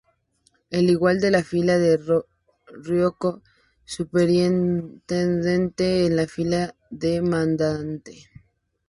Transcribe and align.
El 0.71 0.89
igual 0.89 1.19
de 1.21 1.29
la 1.29 1.43
fila 1.43 1.77
de 1.77 1.99
Ryoko 2.71 3.43
superintendente 3.85 6.05
es 6.05 6.09
la 6.11 6.25
fila 6.25 6.73
de 6.89 7.19
comandante. 7.21 8.17